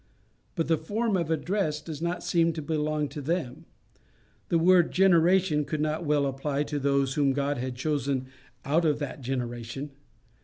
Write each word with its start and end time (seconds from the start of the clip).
But 0.55 0.67
the 0.67 0.79
form 0.79 1.15
of 1.15 1.29
address 1.29 1.79
does 1.79 2.01
not 2.01 2.23
seem 2.23 2.53
to 2.53 2.61
belong 2.63 3.07
to 3.09 3.21
them: 3.21 3.65
the 4.49 4.57
word 4.57 4.91
generation 4.91 5.63
could 5.63 5.79
not 5.79 6.05
well 6.05 6.25
apply 6.25 6.63
to 6.63 6.79
those 6.79 7.13
whom 7.13 7.35
he 7.35 7.39
had 7.39 7.75
chosen 7.75 8.25
out 8.65 8.83
of 8.83 8.97
that 8.97 9.21
generation. 9.21 9.91